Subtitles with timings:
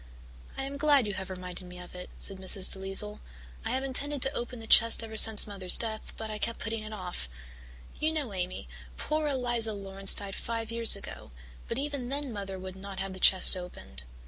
[0.57, 2.71] "I am glad you have reminded me of it," said Mrs.
[2.71, 3.19] DeLisle.
[3.63, 6.81] "I have intended to open the chest ever since Mother's death but I kept putting
[6.81, 7.29] it off.
[7.99, 8.67] You know, Amy,
[8.97, 11.29] poor Eliza Laurance died five years ago,
[11.67, 14.05] but even then Mother would not have the chest opened.